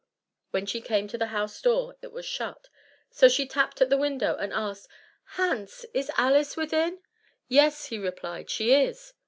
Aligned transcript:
When 0.49 0.65
she 0.65 0.81
came 0.81 1.07
to 1.09 1.17
the 1.19 1.27
house 1.27 1.61
door 1.61 1.95
it 2.01 2.11
was 2.11 2.25
shut; 2.25 2.69
so 3.11 3.29
she 3.29 3.45
tapped 3.45 3.81
at 3.81 3.91
the 3.91 3.99
window, 3.99 4.35
and 4.35 4.51
asked, 4.51 4.87
"Hans, 5.35 5.85
is 5.93 6.09
Alice 6.17 6.57
within?" 6.57 7.03
"Yes," 7.47 7.85
he 7.85 7.99
replied, 7.99 8.49
"she 8.49 8.73
is." 8.73 9.13